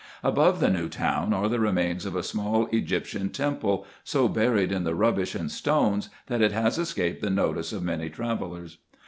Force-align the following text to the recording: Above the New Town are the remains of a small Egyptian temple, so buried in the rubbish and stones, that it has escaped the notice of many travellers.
Above 0.23 0.59
the 0.59 0.71
New 0.71 0.89
Town 0.89 1.31
are 1.31 1.47
the 1.47 1.59
remains 1.59 2.07
of 2.07 2.15
a 2.15 2.23
small 2.23 2.65
Egyptian 2.71 3.29
temple, 3.29 3.85
so 4.03 4.27
buried 4.27 4.71
in 4.71 4.83
the 4.83 4.95
rubbish 4.95 5.35
and 5.35 5.51
stones, 5.51 6.09
that 6.25 6.41
it 6.41 6.51
has 6.51 6.79
escaped 6.79 7.21
the 7.21 7.29
notice 7.29 7.71
of 7.71 7.83
many 7.83 8.09
travellers. 8.09 8.79